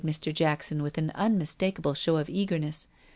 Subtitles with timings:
[0.03, 0.33] continued Mr.
[0.35, 2.87] Jackson, with an un mistakable show of eagerness.